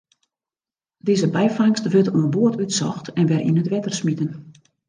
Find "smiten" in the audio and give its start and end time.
4.01-4.29